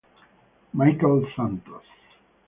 [0.73, 1.85] Michael Santos